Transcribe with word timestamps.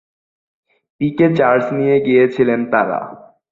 পিকে 1.01 1.27
charge 1.37 1.63
নিয়ে 1.77 1.97
গিয়েছিলেন 2.05 2.59
তারা। 2.71 2.99